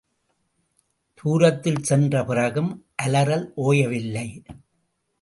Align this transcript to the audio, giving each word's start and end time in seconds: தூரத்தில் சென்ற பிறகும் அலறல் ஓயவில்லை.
தூரத்தில் 1.15 1.83
சென்ற 1.83 2.23
பிறகும் 2.23 2.71
அலறல் 3.03 3.47
ஓயவில்லை. 3.55 4.27